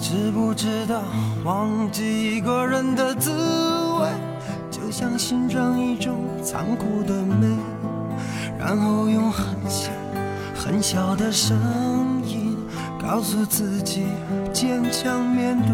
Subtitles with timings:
[0.00, 1.02] 知不知道
[1.44, 3.30] 忘记一个人的滋
[4.00, 4.08] 味，
[4.70, 7.46] 就像欣赏一种残酷的美，
[8.58, 9.90] 然后用很小
[10.54, 11.54] 很小的声
[12.24, 12.56] 音
[12.98, 14.06] 告诉自己
[14.54, 15.70] 坚强面对。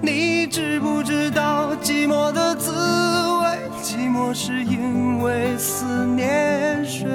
[0.00, 3.58] 你知不知道寂寞的滋味？
[3.82, 7.06] 寂寞是因为思念谁？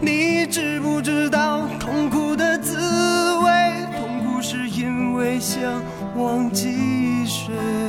[0.00, 2.73] 你知不知道痛苦的滋
[6.14, 7.83] 忘记谁？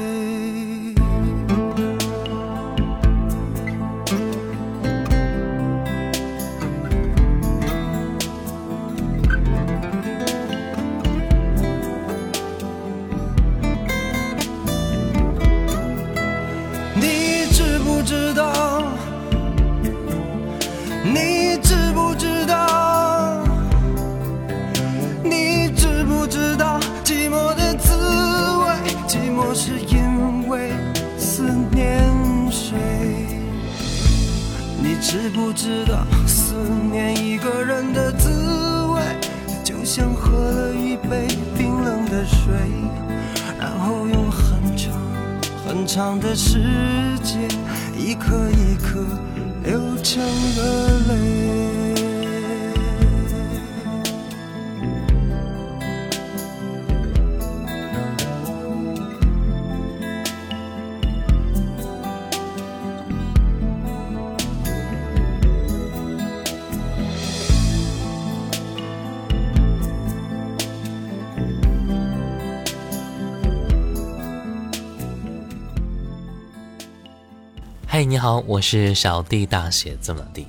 [77.96, 80.46] 嗨，你好，我是小弟，大写字母 D。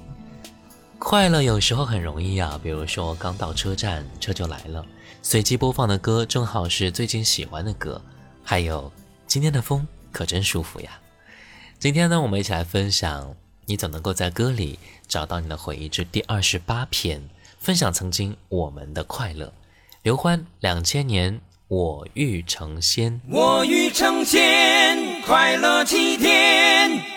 [0.99, 4.85] 快乐有时候很容易啊，比如说刚到车站，车就来了，
[5.23, 8.03] 随机播放的歌正好是最近喜欢的歌，
[8.43, 8.93] 还有
[9.29, 10.99] 今天的风可真舒服呀。
[11.79, 13.33] 今天呢，我们一起来分享
[13.67, 17.23] 你怎能够在歌里找到你的回忆之第二十八篇，
[17.61, 19.53] 分享曾经我们的快乐。
[20.03, 23.21] 刘欢，两千年，我欲成仙。
[23.31, 27.16] 我欲成仙，快乐七天。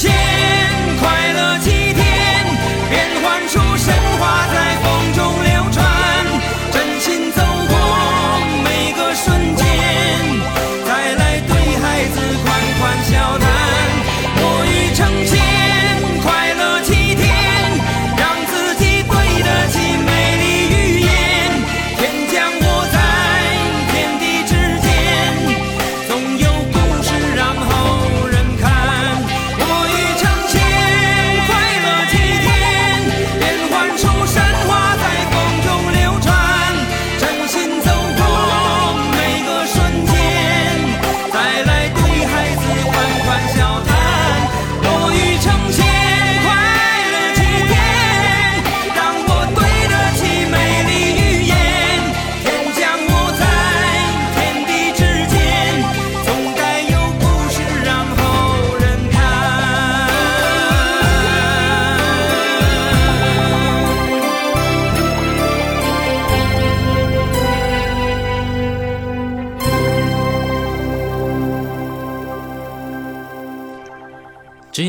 [0.00, 0.29] 成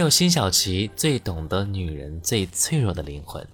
[0.02, 3.48] 有辛晓琪最懂得女人最脆弱的灵魂。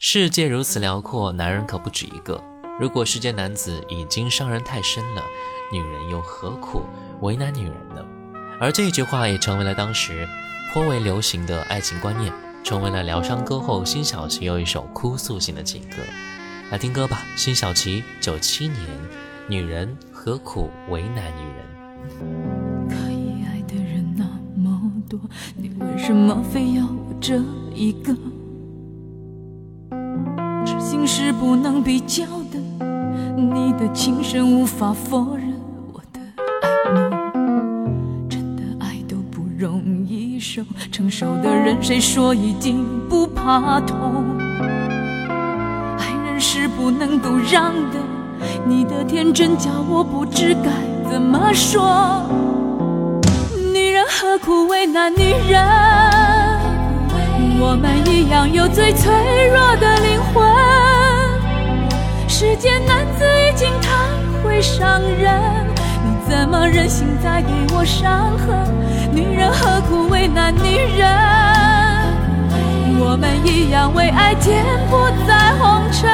[0.00, 2.42] 世界如此辽阔，男人可不止一个。
[2.80, 5.22] 如果世间男子已经伤人太深了，
[5.72, 6.82] 女人又何苦
[7.20, 8.04] 为难女人呢？
[8.60, 10.28] 而这句话也成为了当时
[10.72, 12.32] 颇为流行的爱情观念，
[12.64, 15.96] 成为了疗伤歌后辛晓琪又一首哭诉性的情歌。
[16.72, 18.80] 来听歌吧，辛晓琪九七年，
[19.48, 22.67] 女人何苦为难女人？
[25.08, 25.18] 多，
[25.56, 27.40] 你为什么非要我这
[27.74, 28.14] 一个？
[30.66, 32.58] 痴心是不能比较的，
[33.34, 35.54] 你的情深无法否认
[35.94, 36.20] 我的
[36.60, 38.28] 爱浓。
[38.28, 40.62] 真的爱都不容易受，
[40.92, 44.36] 成熟的人谁说一定不怕痛？
[45.98, 47.98] 爱人是不能够让的，
[48.66, 50.70] 你的天真叫我不知该
[51.10, 52.22] 怎么说。
[54.20, 55.64] 何苦为难女人？
[57.60, 59.12] 我们一样有最脆
[59.46, 60.44] 弱的灵魂。
[62.26, 63.92] 世间男子已经太
[64.42, 65.40] 会伤人，
[66.02, 68.58] 你怎么忍心再给我伤痕？
[69.12, 71.08] 女人何苦为难女人？
[72.98, 76.10] 我们一样为爱颠簸在红尘。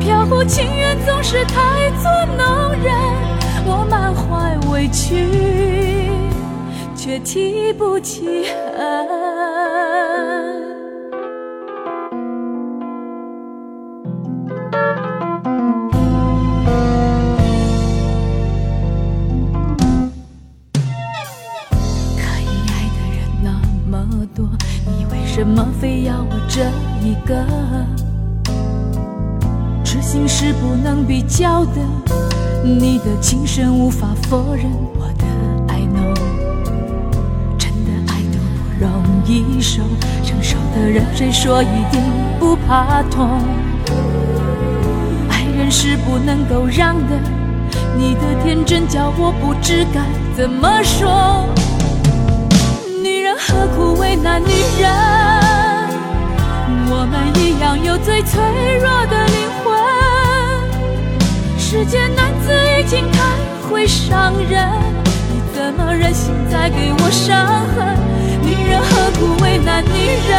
[0.00, 2.92] 飘忽情缘总是太作弄人，
[3.64, 5.91] 我满怀委屈，
[7.04, 8.54] 却提不起恨。
[22.14, 23.50] 可以爱的人那
[23.90, 24.46] 么多，
[24.86, 26.60] 你为什么非要我这
[27.04, 27.44] 一个？
[29.82, 31.80] 痴心是不能比较的，
[32.62, 35.26] 你的情深无法否认我的
[39.38, 39.82] 一首
[40.22, 42.02] 成熟，的人谁说一定
[42.38, 43.42] 不怕痛？
[45.30, 47.18] 爱人是不能够让的，
[47.96, 50.02] 你的天真叫我不知该
[50.36, 51.48] 怎么说。
[53.02, 54.48] 女人何苦为难女
[54.80, 54.90] 人？
[56.90, 58.38] 我们一样有最脆
[58.78, 59.72] 弱的灵魂。
[61.58, 63.18] 世间男子已经太
[63.66, 64.68] 会伤人，
[65.32, 68.11] 你怎么忍心再给我伤痕？
[68.54, 70.31] 女人何苦为难女人？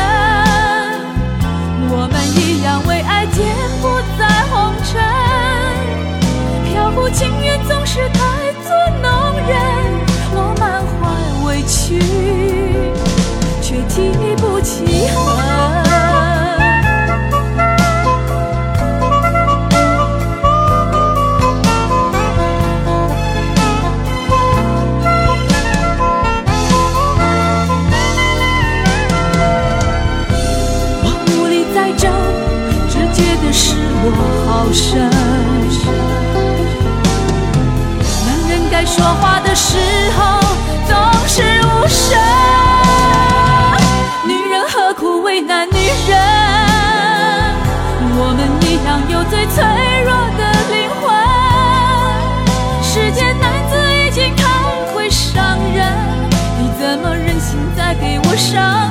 [58.36, 58.83] 再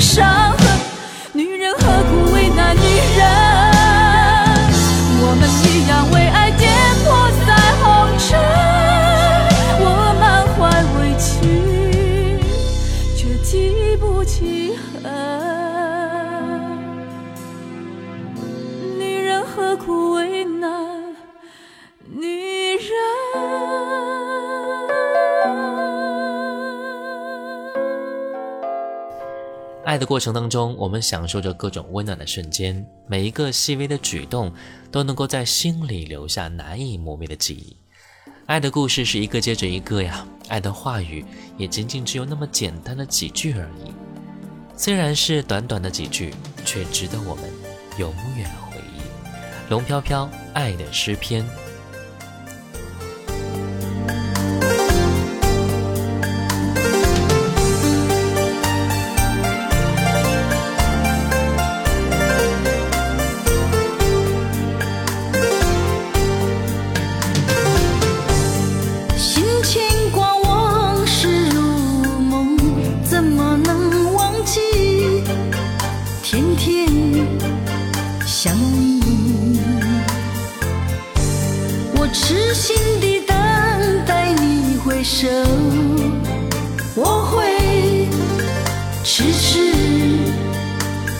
[0.00, 0.66] 伤痕。
[1.32, 2.82] 女人何苦为难女
[3.16, 3.20] 人？
[5.22, 6.72] 我们一样为爱颠
[7.04, 7.08] 簸
[7.46, 7.84] 在红
[8.18, 8.28] 尘。
[9.82, 9.84] 我
[10.18, 10.22] 满
[10.56, 10.58] 怀
[10.96, 12.40] 委屈，
[13.14, 15.04] 却记不起恨。
[18.98, 20.18] 女人何苦为
[29.90, 34.52] 爱的过程当中，我们享受着各种温暖的瞬间，每一个细微的举动
[34.88, 37.76] 都能够在心里留下难以磨灭的记忆。
[38.46, 41.24] 爱的故事是一个接着一个呀，爱的话语
[41.58, 43.90] 也仅仅只有那么简单的几句而已。
[44.76, 46.32] 虽然是短短的几句，
[46.64, 47.50] 却值得我们
[47.98, 49.70] 永远回忆。
[49.70, 51.44] 龙飘飘，爱的诗篇。
[76.40, 76.88] 天天
[78.26, 79.60] 想你，
[81.94, 83.36] 我痴心的等
[84.06, 85.28] 待你回首，
[86.94, 88.08] 我会
[89.04, 89.74] 痴痴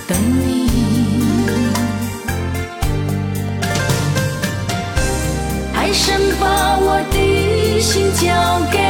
[0.09, 0.71] 等你。
[5.75, 8.90] 爱神把我的心交给。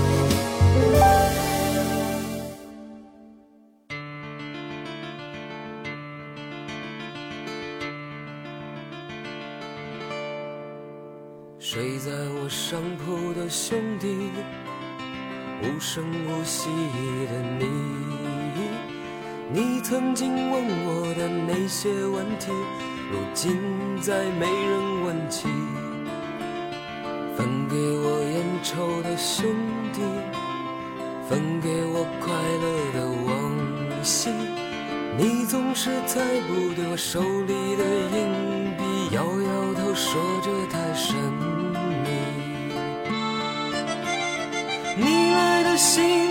[16.61, 16.69] 无息
[17.25, 17.65] 的你，
[19.51, 22.51] 你曾经问我的那些问题，
[23.11, 23.57] 如今
[23.99, 25.47] 再没人问起。
[27.35, 29.49] 分给我烟抽的兄
[29.91, 30.01] 弟，
[31.27, 34.29] 分给我快乐的往昔，
[35.17, 41.15] 你总是猜不对我手里的硬币，摇摇头说这太神
[42.03, 42.09] 秘。
[44.97, 46.30] 你来的心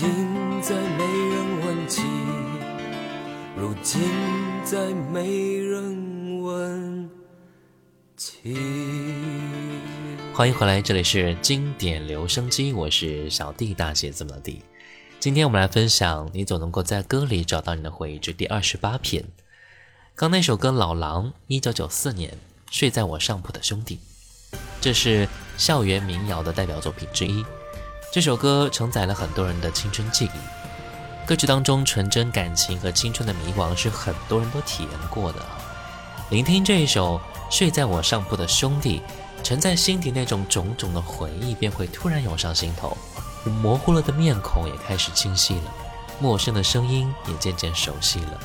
[0.00, 0.08] 今
[0.62, 2.02] 再没人问起，
[3.56, 4.00] 如今
[4.64, 7.10] 再没人问
[8.16, 8.54] 起。
[10.32, 14.62] 欢迎回来，这里是经典留声机，我是小弟大写字母的弟。
[15.18, 19.24] 今天我们来分享你总能够在歌里找到你的回忆之第二十八篇。
[20.14, 22.38] 刚那首歌《老狼》，一九九四年，
[22.70, 23.98] 睡在我上铺的兄弟，
[24.80, 27.44] 这是校园民谣的代表作品之一。
[28.10, 35.44] 这首歌承载了很多人的青春记忆，歌曲当中纯真感情和青春的迷惘是很多人都体验过的。
[36.30, 37.20] 聆听这一首
[37.54, 39.00] 《睡在我上铺的兄弟》。
[39.40, 42.94] 沉在心底那种种种的回忆便会突然涌上心头，
[43.62, 45.72] 模糊了的面孔也开始清晰了，
[46.18, 48.40] 陌生的声音也渐渐熟悉了，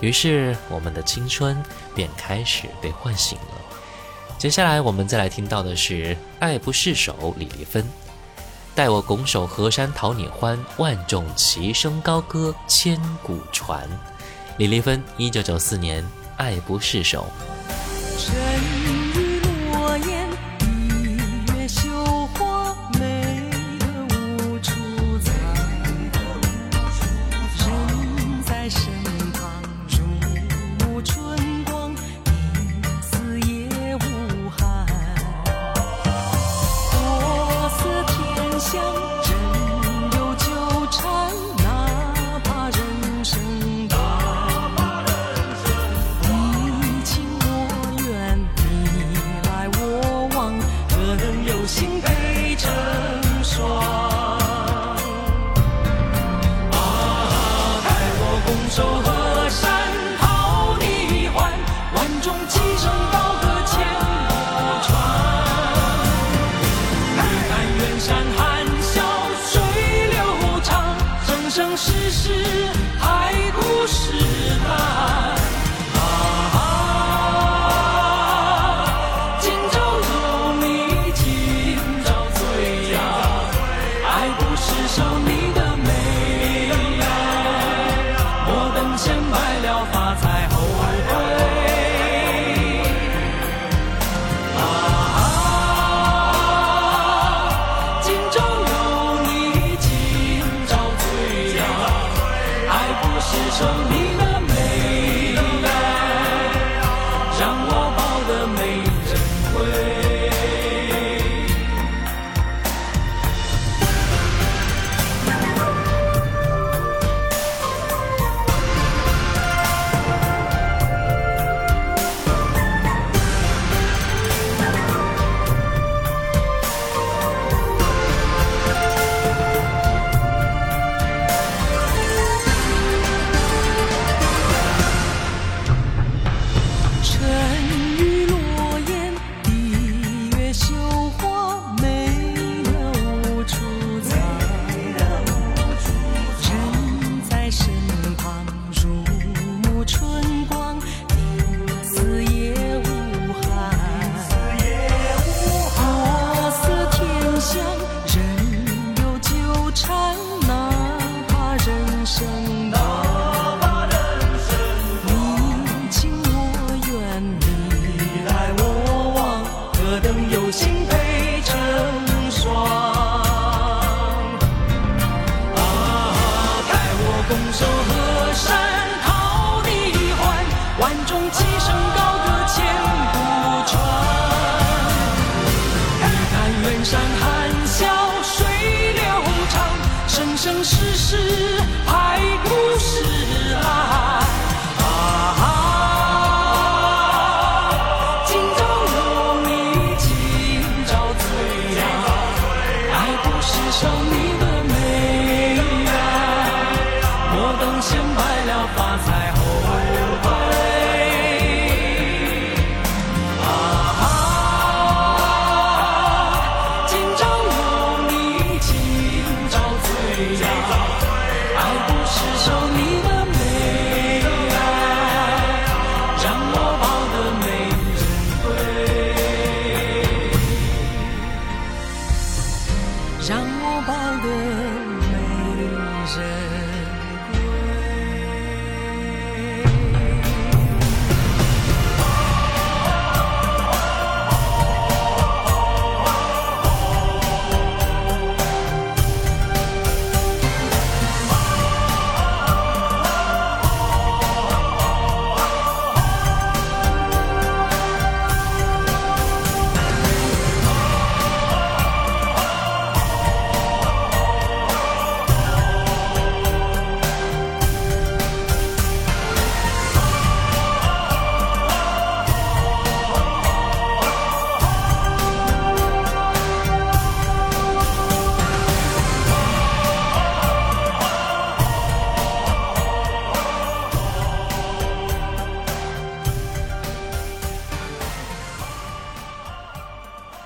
[0.00, 1.62] 于是我们的青春
[1.94, 3.54] 便开始被唤醒了。
[4.36, 7.88] 接下来我们再来听到的是《爱不释手》，李丽芬。
[8.74, 13.88] 待我拱手河山讨你欢，万众齐声高歌千古传。
[14.56, 16.02] 李丽芬，一九九四年，
[16.36, 17.26] 《爱不释手》。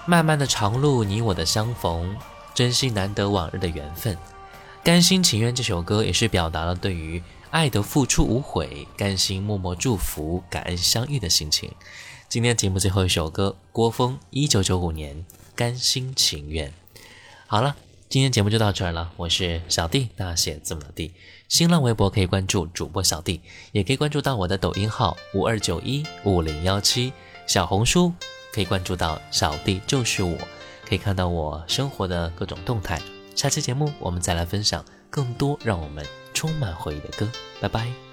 [0.08, 2.16] 漫漫的长路，你我的相逢，
[2.54, 4.16] 珍惜难得往日的缘分。
[4.82, 11.70] 甘心情愿这首歌也是表达了对于爱的付出无悔，甘心默默祝福，感恩相遇的心情。
[12.26, 15.14] 今天节目最后一首歌，郭峰，一九九五年
[15.54, 16.70] 《甘心情愿》。
[17.46, 17.76] 好了，
[18.08, 19.10] 今天节目就到这儿了。
[19.18, 21.12] 我是小弟，大写字母的弟。
[21.50, 23.42] 新浪微博可以关注主播小弟，
[23.72, 27.12] 也可以关注到我的抖音号五二九一五零幺七，
[27.46, 28.14] 小红书。
[28.58, 30.36] 可以关注到小弟就是我，
[30.84, 33.00] 可以看到我生活的各种动态。
[33.36, 37.30] 下期节目我们再来分享更多让我们充满回忆的歌。
[37.60, 38.07] 拜拜。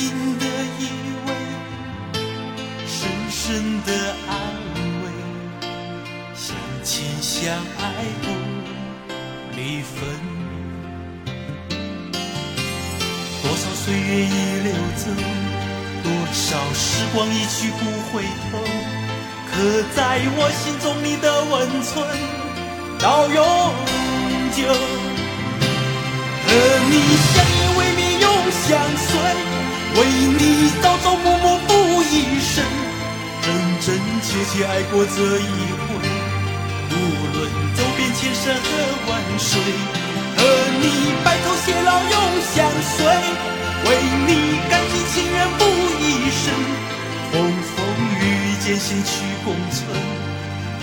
[0.00, 0.08] 紧
[0.38, 0.46] 的
[0.78, 0.82] 依
[1.26, 1.28] 偎，
[2.86, 2.96] 深
[3.28, 3.92] 深的
[4.26, 4.32] 安
[5.02, 5.04] 慰，
[6.34, 7.82] 相亲相爱
[8.22, 8.24] 不
[9.54, 9.92] 离分。
[13.42, 15.04] 多少岁月已流走，
[16.02, 18.56] 多少时光一去不回头，
[19.52, 20.00] 刻在
[20.34, 21.92] 我心中你的温存
[22.98, 23.36] 到永
[24.56, 24.64] 久。
[26.46, 26.48] 和
[26.88, 29.12] 你相依为命永相随，
[29.96, 29.98] 为
[30.38, 32.64] 你朝朝暮暮付一生，
[33.42, 33.46] 真
[33.80, 35.50] 真切切爱过这一
[35.82, 35.88] 回。
[36.90, 36.94] 无
[37.34, 37.38] 论
[37.74, 38.62] 走遍千山和
[39.08, 39.50] 万水，
[40.36, 40.38] 和
[40.80, 40.84] 你
[41.24, 42.14] 白头偕老永
[42.54, 42.56] 相
[42.96, 43.06] 随，
[43.84, 43.88] 为
[44.26, 44.30] 你
[44.70, 45.60] 甘心情愿付
[46.00, 46.42] 一生，
[47.32, 47.34] 风
[47.74, 47.76] 风
[48.20, 49.10] 雨雨艰辛去
[49.44, 49.78] 共存，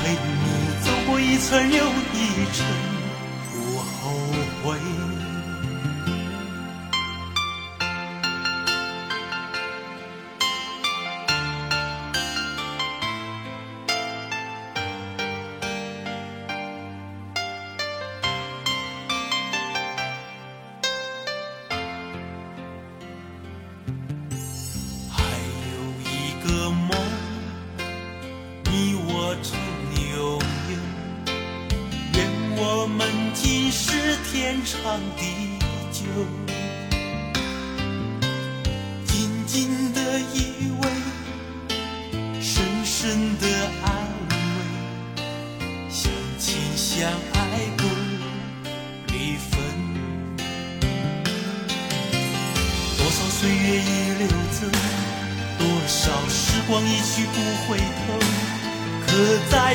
[0.04, 0.46] 陪你
[0.84, 1.78] 走过一程又
[2.14, 2.16] 一
[2.54, 2.67] 程，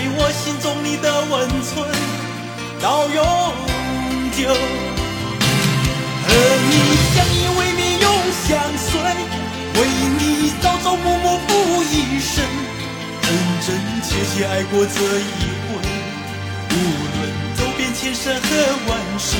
[0.02, 1.86] 你我心中你的温存
[2.82, 3.22] 到永
[4.34, 4.50] 久
[6.26, 6.30] 和
[6.66, 6.74] 你
[7.14, 8.06] 相依为命永
[8.42, 8.50] 相
[8.82, 8.90] 随
[9.78, 9.86] 为
[10.18, 11.50] 你朝朝暮暮付
[11.84, 12.42] 一生
[13.22, 13.30] 真
[13.62, 15.78] 真切切爱过这一回
[16.70, 16.74] 无
[17.14, 18.48] 论走遍千山和
[18.88, 19.38] 万水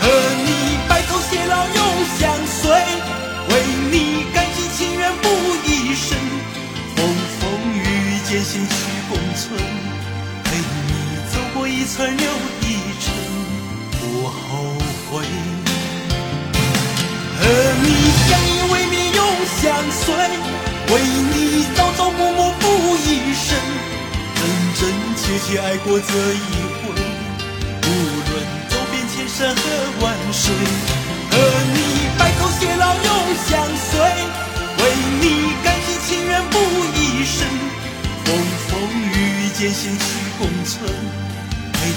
[0.00, 0.04] 和
[0.42, 1.78] 你白头偕老永
[2.18, 3.52] 相随为
[3.92, 5.30] 你甘心情愿付
[5.64, 6.18] 一生。
[6.96, 7.06] 风
[7.38, 8.60] 风雨雨艰险
[9.08, 9.58] 共存。
[10.44, 10.92] 陪你
[11.32, 12.26] 走过一程又
[12.62, 13.04] 一程
[13.92, 14.74] 不后
[15.10, 15.24] 悔。
[17.38, 17.42] 和
[17.82, 17.86] 你
[18.26, 19.20] 相依为命永
[19.60, 20.04] 相随
[20.88, 20.94] 为
[21.32, 23.56] 你朝朝暮暮付一生。
[24.36, 24.80] 真真
[25.16, 26.94] 切切爱过这一回
[27.82, 27.88] 无
[28.28, 28.32] 论
[28.68, 29.62] 走遍千山和
[30.02, 30.54] 万水
[31.30, 31.34] 和
[31.74, 31.76] 你
[32.18, 34.55] 白头偕老永相随。
[39.58, 40.04] 艰辛去
[40.38, 40.90] 共存。
[41.72, 41.94] 陪你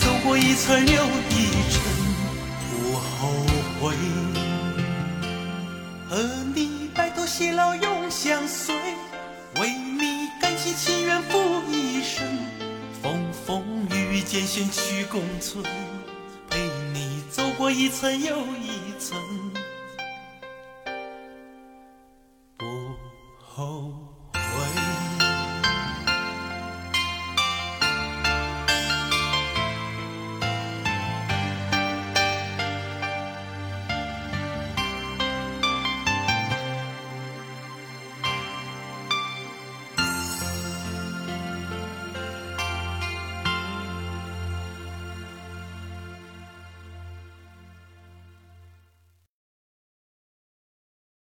[0.00, 1.36] 走过一程又一
[1.70, 1.82] 程，
[2.70, 3.28] 不后
[3.80, 3.94] 悔。
[6.08, 6.16] 和
[6.54, 7.96] 你白头偕老永。
[8.08, 8.74] 相随，
[9.60, 12.24] 为你甘心情愿付一生，
[13.02, 15.62] 风风雨雨艰险去共存，
[16.48, 16.58] 陪
[16.94, 18.85] 你走过一程又一。